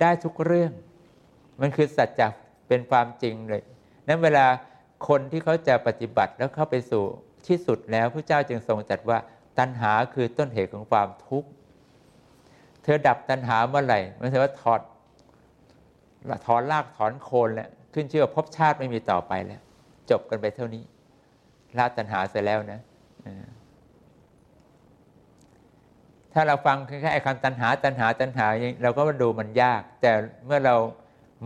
[0.00, 0.72] ได้ทุกเรื่อง
[1.60, 2.28] มันคือสัจจะ
[2.68, 3.62] เป็นความจริงเลย
[4.06, 4.46] นั้นเวลา
[5.08, 7.04] คนที่เขาจะปฏิบัติแล้วเข้าไปสู่
[7.46, 9.18] ที่สุดแล้วพระเจ้าจึงทรงจัดว่า
[9.58, 11.48] ตัณหาคือต้นเหตุของความทุกข์
[12.82, 14.80] เธอดับตัณหาเมื่อไหร่มันแสดงว่าถอด
[16.46, 19.60] ถอนรากถอนโคนแล้วขึ้นชื่อว่าภพชาติไม่มีต่อไปแล้ว
[20.10, 20.84] จบกันไปเท่านี้
[21.78, 22.80] ละตัณหาเสร็จแล้วนะ
[26.32, 28.46] ถ้าเราฟังแค่ไอ้คำตัณหาตัณหาตัณหา
[28.82, 30.12] เราก็ดูมันยาก แต่
[30.46, 30.76] เมื่อเรา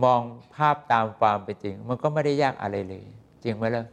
[0.03, 0.21] มอง
[0.55, 3.03] ภาพตามความเป็นจริง มันก็ไม่ได้ยากอะไรเลย
[3.43, 3.85] จริงไหมล่ะ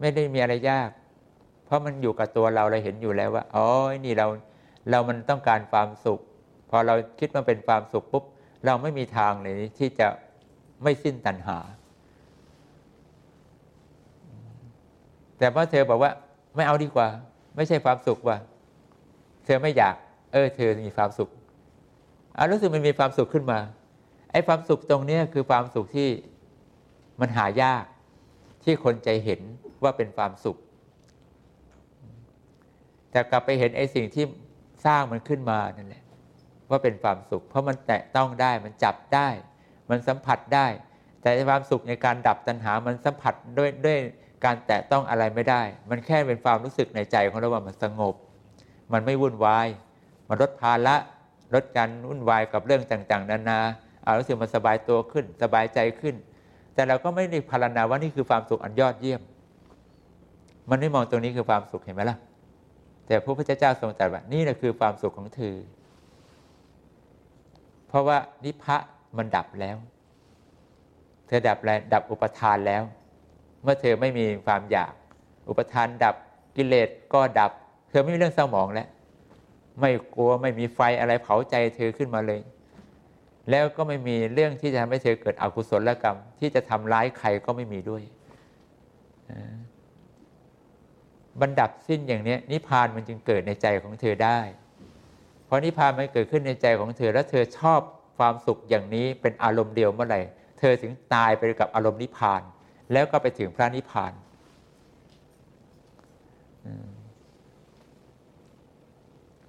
[0.00, 0.90] ไม่ได้มีอะไรยาก
[1.64, 3.66] เพราะมันอยู่กับตัวเราเราเห็นอยู่แล้วว่าอ๋อ
[4.04, 4.26] นี่เรา
[4.90, 6.20] เรามันต้องการความสุข
[6.70, 8.24] พอเราคิดมันเป็นความสุขปุ๊บ
[8.66, 10.08] เราไม่มีทางเลยที่จะ
[10.82, 11.58] ไม่สิ้นตัณหา
[15.38, 16.12] แต่พอเธอบอกว่า
[16.56, 17.08] ไม่เอาดีกว่า
[17.56, 18.38] ไม่ใช่ความสุขว่ะ
[19.44, 19.94] เธอไม่อยาก
[20.32, 21.30] เออ เธอมีความสุข
[22.36, 23.58] อารู้สึกมันมีความสุขขึ้นมา
[24.32, 26.08] ไอ้ความสุขตรงนี้คือความสุขที่
[27.20, 27.84] มันหายาก
[28.64, 29.40] ที่คนใจเห็น
[29.82, 30.56] ว่าเป็นความสุข
[33.10, 34.24] แต่กลับไปเห็นไอ้สิ่งที่
[34.86, 36.02] สร้างมันขึ้นมานั่นแหละ
[36.70, 39.28] ว่าเป็นความสุข เพราะมันแตะต้องได้มันจับได้
[39.90, 40.66] มันสัมผัสได้
[41.22, 43.98] แต่ความสุขในการดับตัณหา มันสัมผัสด้วยด้วย
[44.44, 48.14] การแตะต้องอะไรไม่ได้ มันแค่เป็นความรู้สึกในใจของเราว่ามันสงบ
[48.92, 49.68] มันไม่วุ่นวาย
[50.28, 50.96] มาลดภาระ
[51.54, 53.60] ลดการวุ่นวายกับเรื่องต่างๆ นานา
[54.02, 56.14] เอารู้สึกมันสบายตัวขึ้น สบายใจขึ้น
[56.74, 59.20] แต่เราก็ไม่ได้พารณาว่านี่คือความสุขอันยอดเยี่ยม
[60.70, 62.16] มันไม่มองตรงนี้คือความสุขเห็นไหมล่ะ
[63.06, 65.54] แต่พระพุทธเจ้าทรงตรัสว่านี่แหละคือความสุขของเธอ
[67.88, 68.76] เพราะว่านิพพะ
[69.16, 69.76] มันดับแล้ว
[71.26, 72.82] เธอดับแล้วดับอุปทานแล้ว
[73.62, 74.92] เมื่อเธอไม่มีความอยาก
[75.48, 76.14] อุปทานดับ
[76.56, 77.50] กิเลสก็ดับ
[77.90, 78.88] เธอไม่มีเรื่องเศร้าหมองแล้ว
[79.80, 82.40] ไม่กลัวไม่มีไฟอะไรเผาใจเธอขึ้นมาเลย
[83.50, 88.02] แล้วก็ไม่มีเรื่องที่จะทำให้เธอเกิดอกุศลกรรม ที่จะทำร้ายใครก็ไม่มีด้วย
[91.40, 94.38] บรรดับสิ้นอย่างนี้นิพพานมันจึงเกิดในใจของเธอได้
[95.48, 97.80] เพราะนิพพานมันเกิดขึ้นในใจของเธอ แล้วเธอชอบ
[98.18, 100.20] ความสุขอย่างนี้เป็นอารมณ์เดียวเมื่อไหร่
[100.58, 102.42] เธอถึงตายไปกับอารมณ์นิพพาน
[102.92, 104.12] แล้วก็ไปถึงพระนิพพาน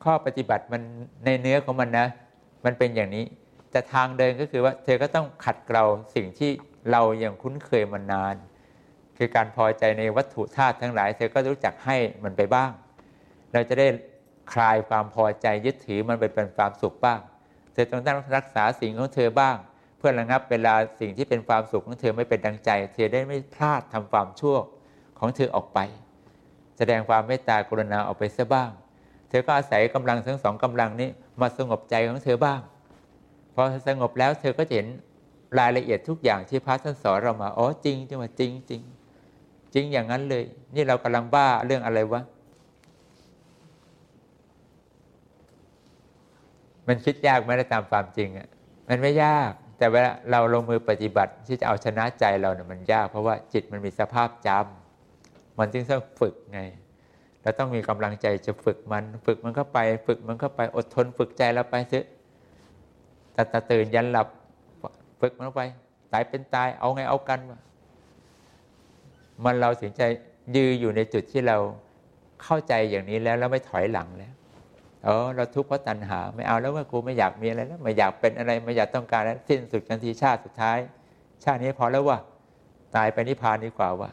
[0.04, 0.82] ข้อปฏิบัติมัน
[1.26, 2.08] ในเนื้อของมันนะ
[2.66, 3.26] มันเป็นอย่างนี้
[3.72, 5.86] แต่ทางเดินก็คือว่า เธอก็ต้องขัดเกลา
[6.16, 6.52] สิ่งที่
[6.92, 8.36] เรายังคุ้นเคยมานาน
[9.18, 12.72] คือการพอใจในวัตถุธาตุทั้งหลาย เธอก็รู้จักให้มันไปบ้าง
[13.54, 13.88] เราจะได้
[14.54, 17.20] คลายความพอใจยึดถือมันไปเป็นความสุขบ้าง
[17.74, 19.58] เธอต้องตั้งรักษาสิ่งของเธอบ้าง
[19.98, 24.58] เพื่อระงับเวลาสิ่งที่เป็นความสุขของเธอไม่เป็นดังใจ เธอได้ไม่พลาดทำความชั่ว
[25.20, 25.80] ของเธอออกไป
[26.78, 28.72] แสดงความเมตตากรุณาออกไปซะบ้าง
[29.30, 31.10] เธอก็อาศัยกำลังทั้งสองกำลังนี้
[31.42, 32.62] มาสงบใจของเธอบ้าง
[33.56, 34.88] พอสงบแล้วเธอก็เห็น
[35.60, 38.82] รายละเอียดทุกอย่างที่พระท่านสอนเรามา อ๋อจริงจังว่าจริงจริง
[39.74, 40.44] จริงอย่างนั้นเลย
[40.76, 42.22] นี่เรากำลังบ้าเรื่องอะไรวะ
[46.90, 48.48] มันคิดยากไหมตามความจริงอะ
[48.88, 56.62] มันไม่ยาก แต่เวลาเราลงมือปฏิบัติที่จะเอาชนะใจเราเนี่ยมันยาก เพราะว่าจิตมันมีสภาพจำมันจึงต้องฝึกไง
[57.42, 62.06] เราต้องมีกำลังใจจะฝึกมัน ฝึกมันเข้าไป ฝึกมันเข้าไปอดทนฝึกใจเราไปเถอะ
[63.34, 64.28] แต่ตตื่นยันหลับ
[65.22, 65.64] ฝึกมันเข้าไป
[66.14, 67.62] ตายเป็นตายเอาไงเอากันวะ
[69.44, 70.04] มันเราถึงใจ
[70.56, 71.58] ยืออยู่ในจุดที่เรา
[72.44, 74.34] เข้าใจอย่างนี้แล้วแล้วไม่ถอยหลังแล้ว
[75.04, 80.78] เออเราทุกข์เพราะตัณหา ไม่เอาแล้วว่ากูไม่อยากมีอะไรแล้วไม่อยากเป็นอะไรไม่อยากต้องการแล้วสิ้นสุดกันทีชาติสุดท้าย
[81.44, 82.18] ชาตินี้พอแล้วว่า
[82.96, 84.10] ตายไปนิพพานดีกว่าว่า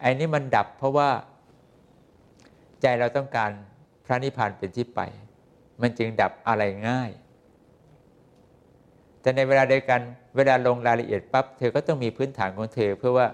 [0.00, 1.08] ไอ้นี่มันดับเพราะว่า
[2.82, 3.50] ใจเราต้องการ
[4.04, 5.00] พระนิพพานเป็นที่ไป
[5.80, 7.10] มันจึงดับอะไรง่าย
[9.20, 10.00] แต่ในเวลาเดียวกัน
[10.36, 13.26] เวลาลงรายละเอียดปั๊บเธอก็ต้องมีพื้นฐานของเธอ เพื่อว่า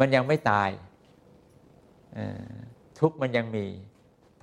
[0.00, 0.70] มันยังไม่ตาย
[2.98, 3.66] ทุกมันยังมี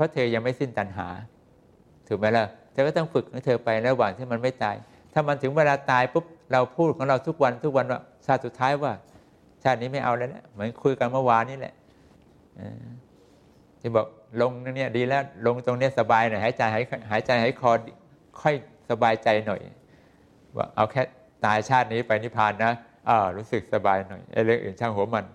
[0.01, 1.07] ราะเธอยังไม่สิ้นตัณหา
[2.07, 4.75] ถูกไหมล่ะเธอก็ต้องฝึกของเธอไประหว่างที่มันไม่ตาย
[5.13, 8.91] ถ้ามันถึงเวลาตายปุ๊บเราพูดของเราทุกวันทุกวันว่าชาติสุดท้ายว่า
[9.63, 11.73] ชาตินี้ไม่เอาแล้วนะเหมือนคุยกันเมื่อวานนี่แหละ
[13.79, 14.07] ที่บอก
[14.41, 17.71] ลงเนี่ยดีแล้วลงตรงนี้สบายหน่อยหายใจหายหายใจหายคอ
[18.41, 18.55] ค่อย
[18.89, 19.61] สบายใจหน่อย
[20.57, 21.01] ว่าเอาแค่
[21.45, 22.71] ตายชาตินี้ไปนิพพานนะ
[23.09, 25.25] อ่ารู้สึกสบายหน่อยไอ้เรื่องอื่นช่างหัวมัน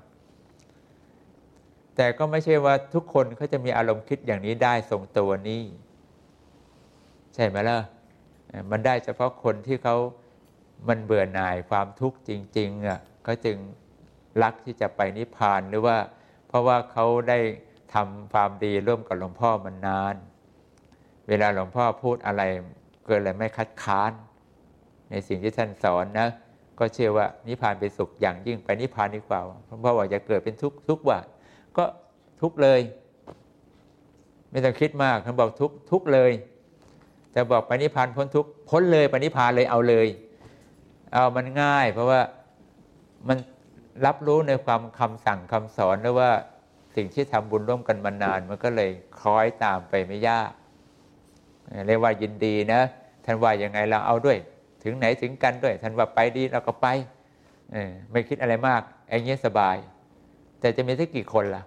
[1.97, 5.63] แต่ก็ไม่ใช่ว่าทุกคนเขาจะมีอารมณ์คิดอย่างนี้ได้ทรงตัวนี้
[7.35, 7.79] ใช่ไหมล่ะ
[8.71, 9.97] มันได้เฉพาะคนที่เขา
[10.89, 13.57] มันเบื่อหน่ายความทุกข์จริงๆอะเขาจึง
[14.43, 15.97] รักที่จะไปนิพพานหรือว่า
[16.49, 17.39] เพราะว่าเขาได้
[17.95, 20.17] ทำความดีร่วมกับหลวงพ่อมันนาน
[21.29, 22.43] เวลาหลวงพ่อพูดอะไร
[23.07, 24.13] เกิดอะไรไม่คัดค้าน
[25.11, 26.29] ในสิ่งที่ท่านสอนนะ
[26.79, 29.41] ก็เชื่อว่านิพพานเป็นสุขอย่างยิ่งไปนิพพานดีกว่า
[29.81, 31.19] เพราะว่าจะเกิดเป็นทุกข์ทุกว่า
[31.79, 31.85] ก็
[32.41, 32.81] ทุกเลย
[34.51, 36.33] ไม่ต้องคิดมากท่านบอกทุกทุกเลย
[37.33, 40.09] แต่บอกปณิพานพ้นทุกพ้นเลยปณิพานเลยเอาเลย
[41.13, 42.21] เอามันง่าย เพราะว่า
[43.29, 43.39] มัน
[44.07, 46.31] รับรู้ในความคำสั่งคำสอนหรือว่า
[46.97, 50.51] สิ่งที่ทำบุญร่วมกันมานาน มันก็เลยคล้อยตามไปไม่ยาก
[51.87, 52.81] เรียกว่ายินดีนะ
[53.25, 54.39] ท่านว่ายังไงเราเอาด้วย
[54.83, 56.87] ถึงไหนถึงกันด้วยท่านว่าไปดีเราก็ไป
[58.11, 59.77] ไม่คิดอะไรมากไอ้เงี้ยสบาย
[60.67, 61.63] แต่จะมีสักกี่คนล่ะ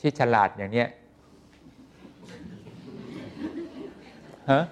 [0.00, 0.88] ที่ฉลาดอย่างเนี้ย
[4.50, 4.62] ฮะ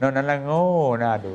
[0.00, 0.64] นอกนั้นละโง่
[1.02, 1.32] น่าดู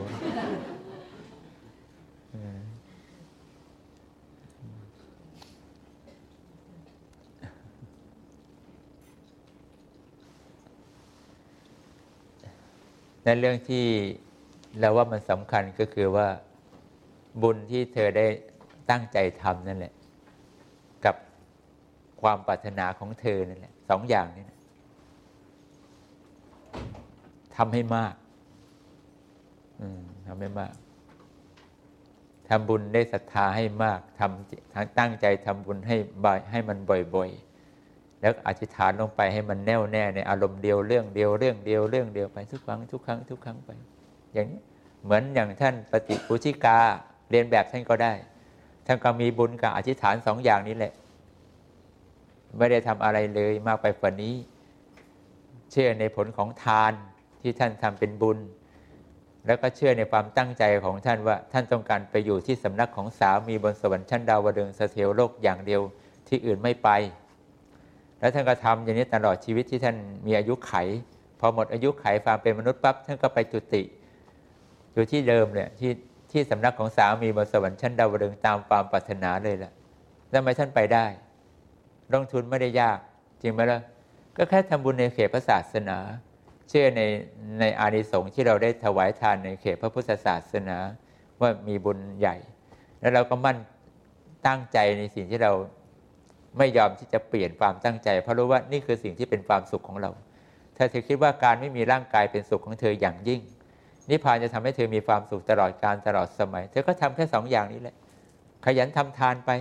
[13.23, 13.85] ในเรื่องที่
[14.79, 16.27] เราว่ามันสำคัญก็คือว่า
[17.41, 18.27] บุญที่เธอได้
[18.89, 19.93] ตั้งใจทำนั่นแหละ
[21.05, 21.15] กับ
[22.21, 24.59] ความปรารถนาของเธอนั่นแหละสองอย่างนี้นะ
[27.55, 28.13] ทำให้มาก
[30.27, 30.73] ทำให้มาก
[32.49, 36.77] ทำบุญได้ศรัทธาให้มากทำตั้งใจทำบุญให้บ่อยให้มัน
[37.15, 37.29] บ่อย
[37.75, 43.69] ๆ แล้วอธิษฐานลงไปให้มันแน่วแน่ในอารมณ์เดียวเรื่องเดียวเรื่องเดียวเรื่องเดียวไปทุกครั้งทุกครั้งทุกครั้งไป
[44.33, 44.61] อย่างนี้
[45.03, 46.79] เหมือนอย่างท่านปฏิปุชิกา
[47.29, 48.13] เรียนแบบท่านก็ได้
[48.85, 50.93] ท่านก็มีบุญกับอธิษฐานสองอย่างนี้แหละ
[52.57, 54.35] ไม่ได้ทำอะไรเลยมากไปกว่านี้
[55.71, 56.93] เชื่อในผลของทาน
[57.41, 58.37] ที่ท่านทำเป็นบุญ
[59.45, 65.81] แล้วก็เชื่อในความตั้งใจของท่านว่าท่านต้องการไปอยู่ที่สำนักของสามีบนสวรรค์ชั้นดาวดึงสเทวโลกอย่างเดียว
[66.27, 66.89] ที่อื่นไม่ไป
[68.19, 70.73] แล้วท่านก็ทำอย่างนี้ตลอดชีวิตที่ท่านมีอายุไข
[71.39, 73.83] พอหมดอายุไขความเป็นมนุษย์ปั๊บท่านก็ไปจุติ
[74.93, 75.91] อยู่ที่เดิมเนี่ยที่
[76.37, 79.71] ที่สำนักของสามีบนสวรรค์ชั้นดาวดึงตามความปรารถนาเลยล่ะ
[80.29, 81.05] แล้วทำไมท่านไปได้
[82.13, 82.99] ลงทุนไม่ได้ยาก
[83.41, 83.79] จริงไหมล่ะ
[84.37, 85.97] ก็แค่ทำบุญในเขตพระศาสนา
[86.69, 87.01] เชื่อใน
[87.59, 90.77] ในอานิสงส์ที่เราได้ถวายทานในเขตพระพุทธศาสนา
[91.41, 92.35] ว่ามีบุญใหญ่
[92.99, 93.57] แล้วเราก็มั่น
[94.47, 95.51] ตั้งใจในสิ่งที่เรา
[96.57, 100.11] ไม่ยอมที่จะเปลี่ยนความตั้งใจ เพราะรู้ว่านี่คือสิ่งที่เป็นความสุขของเรา
[100.77, 103.41] ถ้าเธอคิดว่าการไม่มีร่างกายเป็นสุขของเธออย่างยิ่ง
[104.09, 107.95] นิพพานจะทำให้เธอมีความสุขตลอดการตลอดสมัย เธอก็ทำแค่สองอย่างนี้แหละ
[108.65, 109.51] ขยันทำทานไป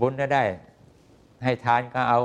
[0.00, 0.42] บุญก็ได้
[1.44, 2.20] ให้ทานก็เอา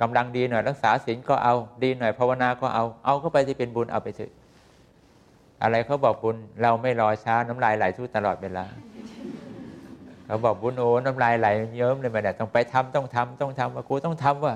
[0.00, 4.32] กำลังดีหน่อยรักษาศีลก็เอา ดีหน่อยภาวนาก็เอา เอาเข้าไปที่เป็นบุญเอาไปเถอะ
[5.62, 8.64] อะไรเขาบอกบุญเราไม่รอช้าน้ำลายไหลทุกตลอดเวลา
[10.26, 14.54] เขาบอกบุญโอ้น้ำลายไหลเยิ้มเลยมาเนี่ยต้องไปทำต้องทำต้องทำว่ากูต้องทำว่า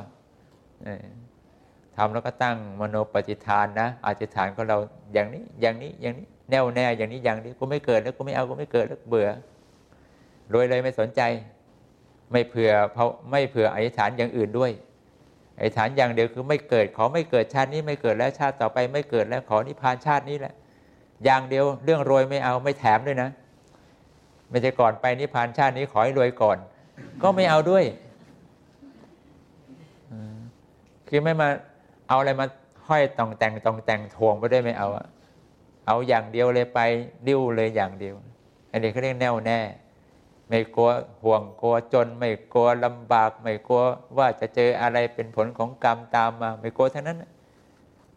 [2.01, 4.79] ทำแล้วก็ตั้งมโนปฏิฐานนะอธิษฐานของเรา
[5.13, 9.29] อย่างนี้อย่างนี้อย่างนี้แน่วแน่อย่างนี้อย่างนี้กูไม่เกิดแล้วกูไม่เอากูไม่เกิดแล้วเบื่อ
[10.53, 11.21] รวยเลยไม่สนใจ
[12.33, 14.71] ไม่เผื่อเพราะไม่เผื่ออธิษฐานอย่างอื่นด้วย
[15.59, 20.55] อธิษฐานอย่างเดียวคือไม่เกิดขอไม่เกิดชาตินี้ไม่เกิดแล้วชาติต่อไปไม่เกิดแล้วขอนิพพานชาตินี้แหละ
[21.25, 23.31] อย่างเดียวเรื่องรวยไม่เอาไม่แถมด้วยนะ
[24.51, 26.59] ไม่ใช่ก่อนไปนิพพานชาตินี้ขอให้รวยก่อน
[27.23, 27.85] ก็ไม่เอาด้วย
[31.09, 31.49] คือไม่มา
[32.11, 32.47] เอาอะไรมา
[32.89, 34.89] ห้อยตองแต่งตองแต่งทวงไปได้ไม่เอา
[35.87, 36.81] เอาอย่างเดียวเลยไป
[37.27, 38.15] ดิ้วเลยอย่างเดียว
[38.71, 39.61] อันนี้เขาเรียกแน่วแน่
[40.49, 40.91] ไม่กลัว
[41.25, 43.81] ห่วงกลัวจน ไม่กลัวลำบาก ไม่กลัว
[44.19, 47.23] ว่าจะเจออะไรเป็นผลของกรรมตามมา ไม่กลัวทั้งนั้น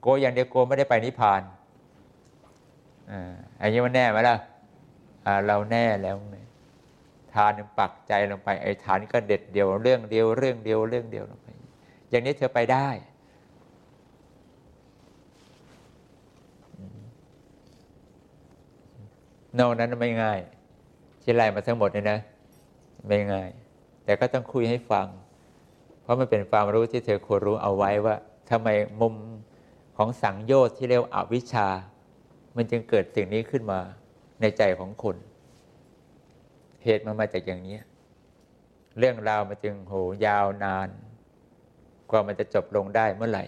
[0.03, 1.41] กลัวอย่างเดียวกลัวไม่ได้ไปนิพพาน
[3.11, 4.35] อ่าอันนี้มันแน่ไหมล่ะ
[5.47, 6.15] เราแน่แล้ว
[7.33, 11.47] ทานปักใจลงไปไอ้ฐานก็เด็ดเดียวเรื่องเดียวเรื่องเดียวเรื่องเดียวลงไป
[12.09, 12.89] อย่างนี้เธอไปได้
[19.59, 20.39] นอกนั้นไม่ง่าย
[21.21, 22.19] ที่ไล่มาทั้งหมดเนี่ยนะ
[23.07, 23.49] ไม่ง่าย
[24.05, 25.07] แต่ก็ต้องคุยให้ฟัง
[26.01, 28.15] เพราะมันเป็นความรู้ที่เธอควรรู้เอาไว้ว่า
[28.49, 28.67] ทำไม
[29.01, 29.15] มุม
[29.97, 31.67] ของสังโยชน์ที่เรียกอวิชชา
[32.55, 33.79] มันจึงเกิดสิ่งนี้ขึ้นมา
[34.41, 35.15] ในใจของคน
[36.83, 37.77] เหตุมันมาจากอย่างนี้
[38.99, 39.93] เรื่องราวมันจึงโห
[40.25, 40.89] ยาวนาน
[42.09, 43.45] กว่ามันจะจบลงได้เมื่อไหร่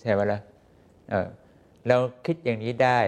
[0.00, 1.26] ใช่ไหมละ่ะ
[1.88, 1.96] เรา
[2.26, 3.00] คิดอย่างนี้ได้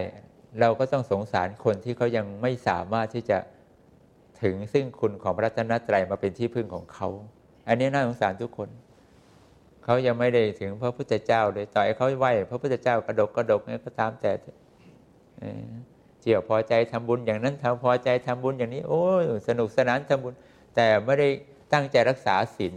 [0.61, 3.39] เราก็ต้องสงสารคนที่เขายังไม่สามารถที่จะ
[4.43, 7.09] ถึงซึ่งคุณของพระรัตนตรัยมาเป็นที่พึ่งของเขา
[7.69, 8.69] อันนี้น่าสงสารทุกคน
[9.85, 14.33] เขายังไม่ได้ถึงพระพุทธเจ้าเลยต่อยเขาไหวพระพุทธเจ้ากระดกกระดกเนี่ยก็ตามแต่
[16.21, 19.03] เจียวพอใจทำบุญอย่างนั้นทำพอใจทำบุญอย่างนี้ โอ้
[19.49, 20.35] สนุกสนานทำบุญ
[20.77, 21.29] แต่ไม่ได้
[21.73, 22.75] ตั้งใจรักษาศีล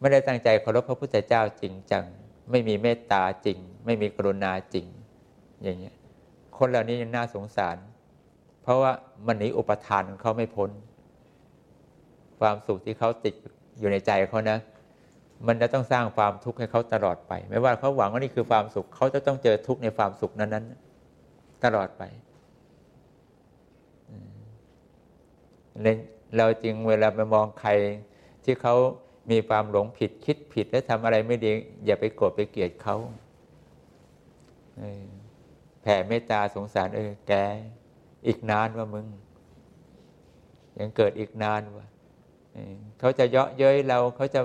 [0.00, 2.04] ไม่ได้ตั้งใจเคารพพระพุทธเจ้าจริงจัง
[2.50, 4.86] ไม่มีเมตตาจริง ไม่มีกรุณาจริง
[5.62, 5.94] อย่างเงี้ย
[6.58, 7.76] คนเหล่านี้ยังน่าสงสาร
[8.62, 8.92] เพราะว่า
[9.26, 10.70] มันหนีอุปทานของเขาไม่พ้น
[12.40, 13.34] ความสุขที่เขาติด
[13.78, 14.58] อยู่ในใจเขานะ
[15.46, 22.02] มันจะต้องสร้างความทุกข์ให้เขาตลอดไป ไม่ว่าเขาหวังว่านี่คือความสุขเขาจะต้องเจอทุกข์ในความสุขนั้นๆ ตลอดไป
[26.36, 27.70] เราจรึงเวลาไปมองใคร
[28.44, 28.74] ที่เขา
[29.30, 31.50] มีความหลงผิดคิดผิดและทำอะไรไม่ดี
[31.86, 32.96] อย่าไปโกรธไปเกลียดเขา
[35.86, 37.32] ผ่เมตตาสงสารเออแก
[38.26, 39.06] อีกนานว่ามึง
[40.78, 41.86] ยังเกิดอีกนานว่า
[43.00, 44.40] เขาจะเยาะเย้ยเราเขาจะ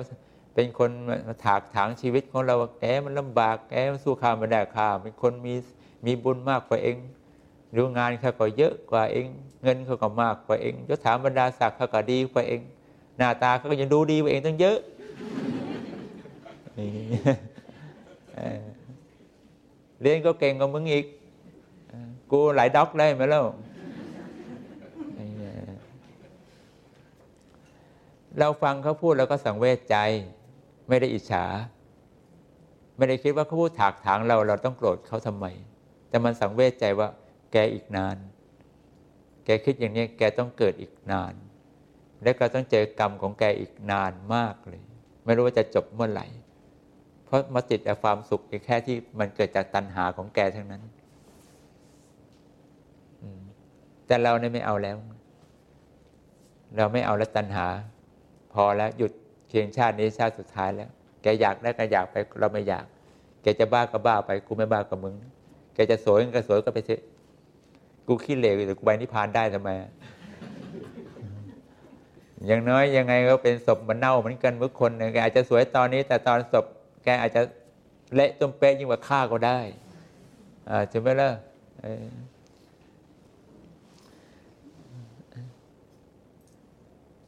[0.53, 0.89] เป็นคน
[1.27, 5.55] มาถากถางชีวิตของเราแกมันลำบากแกมันสู้ข้ามไม่ได้ข้าเป็นคนมี
[6.05, 6.97] มีบุญมากกว่าเอง
[7.75, 9.25] รู้งานเขาก็เยอะกว่าเอง
[9.63, 12.61] เงินเขาก็มากกว่าเองยศถาบรรดาศักดิ์เขาก็ดีกว่าเอง
[13.17, 14.77] หน้าตาเขาก็ยังดูดีกว่าเองตั้งเยอะ
[20.01, 21.05] เรียนก็เก่งกว่ามึงอีก
[22.31, 23.45] กูหลายด็อกเลยมาแล้ว
[28.39, 29.97] เราฟังเขาพูดแล้วก็สังเวชใจ
[30.87, 31.45] ไม่ได้อิจฉา
[32.97, 35.45] ไม่ได้คิดว่าเขาพูดถากถางเราเราต้องโกรธเขาทำไม
[36.09, 37.07] แต่มันสังเวชใจว่า
[37.51, 38.17] แกอีกนาน
[39.45, 41.33] แกคิดอย่างนี้แกต้องเกิดอีกนาน
[42.23, 44.81] และก็ต้องเจอกรรมของแกอีกนานมากเลย
[45.25, 46.27] ไม่รู้ว่าจะจบเมื่อไหร่
[47.25, 50.83] เพราะมาติดแต่ความสุขแค่ที่มันเกิดจากตัณหาของแกทั้งนั้น
[54.11, 54.97] แต่เราเนี่ยไม่เอาแล้ว
[56.77, 57.67] เราไม่เอาแล้วตัณหา
[58.53, 59.11] พอแล้วหยุด
[59.49, 60.89] เพียงชาตินี้ชาติสุดท้ายแล้ว
[61.21, 62.85] แกอยากได้ก็อยากไปเราไม่อยาก
[63.41, 65.15] แกจะบ้าก็บ้าไปกูไม่บ้ากับมึง
[65.73, 67.01] แกจะสวยก็สวยก็ไปเถอะ
[68.07, 69.69] กูขี้เหลวแต่กูไปนิพพานได้ทำไม
[72.47, 76.65] อย่างน้อยยังไงก็เป็นศพมันเน่าเหมือนกันเมื่อคนแกอาจจะสวยตอนนี้ แต่ตอนศพ
[77.03, 77.41] แกอาจจะ
[78.13, 79.59] เละต้มเป๊ะยิ่งกว่าฆ่าก็ได้
[80.69, 81.29] อ่าใช่ไหมล่ะ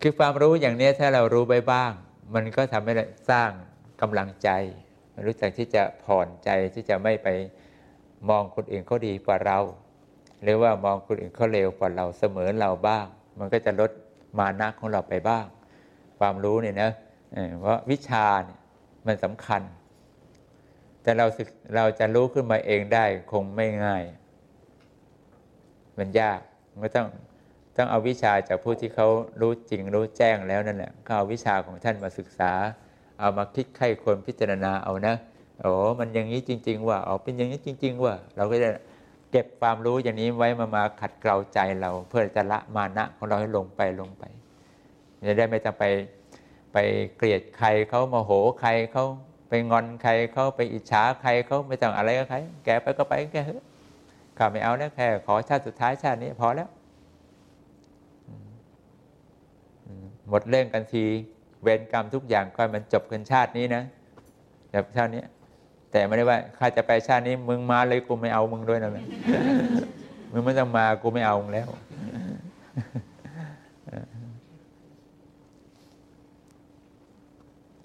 [0.06, 1.91] คือความรู้อย่างนี้ถ้าเรารู้ไปบ้าง
[2.34, 2.93] มันก็ทำให้
[3.30, 3.49] สร้าง
[4.01, 4.49] กำลังใจ
[5.26, 7.28] รู้จักที่จะผ่อนใจที่จะไม่ไป
[8.30, 9.60] มองคนอื่นเขาดีกว่าเรา
[10.43, 13.06] หรือว่ามองคนอื่นเขาเร็วกว่าเราเสมอเราบ้าง
[13.39, 13.91] มันก็จะลด
[14.39, 15.45] มานะของเราไปบ้าง
[16.20, 16.91] ความรู้เนี่ยนะ
[17.66, 18.60] ว่าวิชาเนี่ย
[19.06, 19.62] มันสำคัญ
[21.01, 24.04] แต่เราสึกเราจะรู้ขึ้นมาเองได้คงไม่ง่าย
[25.97, 26.39] มันยาก
[26.80, 27.08] มันต้อง
[27.78, 29.07] ต้องเอาวิชาจากผู้ที่เขา
[29.41, 32.51] รู้จริงรู้แจ้งแล้วนั่นแหละเขาเอาวิชาของท่านมาศึกษา
[33.19, 35.15] เอามาคิดไข้ควรพิจารณาเอานะ
[35.61, 38.69] โอ้มันอย่างนี้จริง ๆ ว่าอ๋อเป็นอย่างนี้จริง ๆ ว่า เราก็จะ
[39.32, 44.24] เก็บความรู้อย่างนี้ไว้มามาขัดเกลาใจเรา เพื่อจะละมานะของเราให้ลงไปลงไป
[45.28, 45.84] จะได้ไม่ต้องไป
[46.74, 46.78] ไป
[47.17, 49.05] เกลียดใครเขาโมโหใครเขา
[49.49, 53.63] ไปงอนใครเขาไปอิจฉาใครเขาไม่ต้องอะไรกับใคร แกไปก็ไปแกเถอะ
[54.38, 56.69] ข้าไม่เอาแล้วแค่ขอชาติสุดท้ายชาตินี้พอแล้ว
[60.30, 61.03] หมดเรื่องกันที
[61.63, 63.84] เวรกรรมทุกอย่างก็มันจบกันชาตินี้นะ
[64.71, 65.24] แบบชาตินี้
[65.91, 68.97] แต่ไม่ได้ว่าข้าจะไปชาตินี้มึงมาเลยกูไม่เอามึงด้วยนะม,
[70.32, 71.67] มึงไม่ต้องมากูไม่เอามึงแล้ว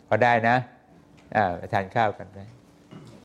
[0.09, 0.57] พอได้นะ
[1.37, 2.39] อ่าไปทานข้าวกันไป